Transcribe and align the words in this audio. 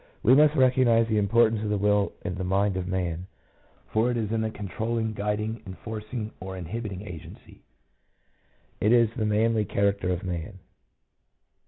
We 0.23 0.33
must 0.33 0.55
recognize 0.55 1.07
the 1.07 1.19
importance 1.19 1.61
of 1.61 1.69
the 1.69 1.77
will 1.77 2.13
in 2.25 2.33
the 2.33 2.43
mind 2.43 2.75
of 2.75 2.87
man, 2.87 3.27
for 3.93 4.09
it 4.09 4.17
is 4.17 4.31
the 4.31 4.49
con 4.49 4.67
trolling, 4.67 5.13
guiding, 5.13 5.61
enforcing, 5.67 6.31
or 6.39 6.57
inhibiting 6.57 7.03
agency— 7.07 7.61
it 8.81 8.91
is 8.91 9.11
the 9.15 9.27
manly 9.27 9.63
character 9.63 10.09
of 10.11 10.23
man. 10.23 10.57